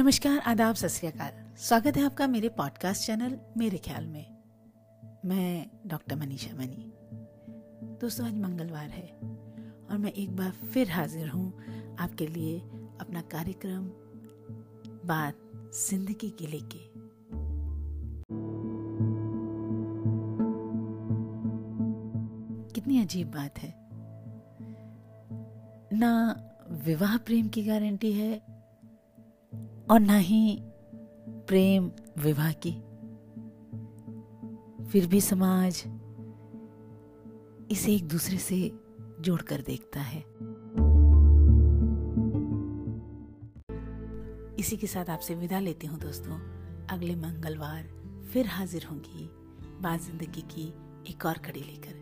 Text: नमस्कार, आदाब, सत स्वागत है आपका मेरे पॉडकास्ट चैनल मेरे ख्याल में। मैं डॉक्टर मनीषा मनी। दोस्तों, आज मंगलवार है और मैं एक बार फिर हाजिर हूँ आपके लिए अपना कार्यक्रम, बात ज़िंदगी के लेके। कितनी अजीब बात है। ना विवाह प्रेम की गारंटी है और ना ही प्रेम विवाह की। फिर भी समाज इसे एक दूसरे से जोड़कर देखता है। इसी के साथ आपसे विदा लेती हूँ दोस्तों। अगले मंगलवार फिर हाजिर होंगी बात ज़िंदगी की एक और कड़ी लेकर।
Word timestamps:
नमस्कार, 0.00 0.38
आदाब, 0.38 0.74
सत 0.74 0.88
स्वागत 1.58 1.96
है 1.96 2.04
आपका 2.04 2.26
मेरे 2.26 2.48
पॉडकास्ट 2.48 3.06
चैनल 3.06 3.38
मेरे 3.56 3.78
ख्याल 3.78 4.06
में। 4.06 4.36
मैं 5.24 5.66
डॉक्टर 5.86 6.16
मनीषा 6.16 6.56
मनी। 6.56 6.92
दोस्तों, 8.00 8.26
आज 8.26 8.34
मंगलवार 8.34 8.88
है 8.88 9.06
और 9.90 9.98
मैं 9.98 10.12
एक 10.12 10.36
बार 10.36 10.50
फिर 10.50 10.90
हाजिर 10.90 11.28
हूँ 11.28 11.52
आपके 11.96 12.26
लिए 12.26 12.60
अपना 13.00 13.20
कार्यक्रम, 13.20 13.84
बात 15.08 15.34
ज़िंदगी 15.90 16.30
के 16.30 16.46
लेके। 16.46 16.78
कितनी 22.74 23.02
अजीब 23.02 23.30
बात 23.30 23.58
है। 23.58 23.74
ना 25.98 26.42
विवाह 26.70 27.16
प्रेम 27.16 27.48
की 27.48 27.64
गारंटी 27.64 28.12
है 28.12 28.59
और 29.90 30.00
ना 30.00 30.16
ही 30.16 30.58
प्रेम 31.48 31.90
विवाह 32.18 32.52
की। 32.66 32.72
फिर 34.84 35.06
भी 35.06 35.20
समाज 35.20 35.82
इसे 37.70 37.94
एक 37.94 38.06
दूसरे 38.08 38.38
से 38.38 38.58
जोड़कर 39.20 39.60
देखता 39.60 40.00
है। 40.00 40.20
इसी 44.58 44.76
के 44.76 44.86
साथ 44.86 45.10
आपसे 45.10 45.34
विदा 45.34 45.60
लेती 45.60 45.86
हूँ 45.86 45.98
दोस्तों। 46.00 46.38
अगले 46.86 47.16
मंगलवार 47.16 47.88
फिर 48.32 48.46
हाजिर 48.46 48.84
होंगी 48.84 49.28
बात 49.82 50.00
ज़िंदगी 50.00 50.42
की 50.50 50.68
एक 51.12 51.26
और 51.26 51.38
कड़ी 51.38 51.60
लेकर। 51.60 51.99